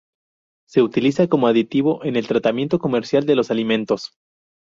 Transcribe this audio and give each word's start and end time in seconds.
Se 0.67 0.81
utiliza 0.81 1.27
como 1.27 1.45
aditivo 1.47 2.03
en 2.03 2.15
el 2.15 2.25
tratamiento 2.25 2.79
comercial 2.79 3.27
de 3.27 3.35
los 3.35 3.51
alimentos. 3.51 4.17